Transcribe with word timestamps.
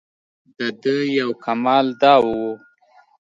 دده 0.57 0.97
یو 1.19 1.31
کمال 1.43 1.85
دا 2.01 2.15
و. 2.23 2.25